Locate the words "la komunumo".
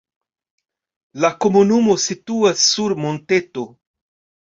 1.27-1.99